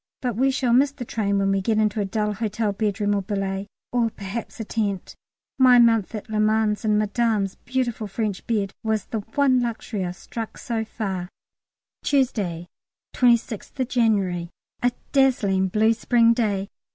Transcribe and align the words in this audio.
But 0.19 0.35
we 0.35 0.49
shall 0.49 0.73
miss 0.73 0.89
the 0.91 1.05
train 1.05 1.37
when 1.37 1.51
we 1.51 1.61
get 1.61 1.77
into 1.77 2.01
a 2.01 2.05
dull 2.05 2.33
hotel 2.33 2.73
bedroom 2.73 3.13
or 3.13 3.19
a 3.19 3.21
billet, 3.21 3.67
or 3.91 4.09
perhaps 4.09 4.59
a 4.59 4.63
tent. 4.65 5.13
My 5.59 5.77
month 5.77 6.15
at 6.15 6.27
Le 6.27 6.39
Mans 6.39 6.83
in 6.83 6.97
Madame's 6.97 7.53
beautiful 7.53 8.07
French 8.07 8.47
bed 8.47 8.71
was 8.83 9.05
the 9.05 9.19
one 9.19 9.61
luxury 9.61 10.03
I've 10.03 10.15
struck 10.15 10.57
so 10.57 10.83
far. 10.83 11.29
Tuesday, 12.03 12.65
26th 13.13 13.87
January. 13.89 14.49
A 14.81 14.91
dazzling 15.11 15.67
blue 15.67 15.93
spring 15.93 16.33
day. 16.33 16.69